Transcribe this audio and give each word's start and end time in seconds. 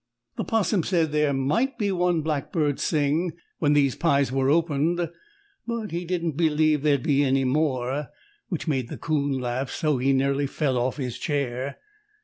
The 0.35 0.43
'Possum 0.43 0.81
said 0.81 1.11
there 1.11 1.31
might 1.31 1.77
be 1.77 1.91
one 1.91 2.23
black 2.23 2.51
bird 2.51 2.79
sing 2.79 3.33
when 3.59 3.73
these 3.73 3.95
pies 3.95 4.31
were 4.31 4.49
opened, 4.49 5.07
but 5.67 5.91
he 5.91 6.05
didn't 6.05 6.35
b'lieve 6.35 6.81
there'd 6.81 7.03
be 7.03 7.23
any 7.23 7.43
more, 7.43 8.07
which 8.49 8.67
made 8.67 8.87
the 8.89 8.97
'Coon 8.97 9.33
laugh 9.37 9.69
so 9.69 9.99
he 9.99 10.11
nearly 10.11 10.47
fell 10.47 10.75
off 10.75 10.97
his 10.97 11.19
chair. 11.19 11.77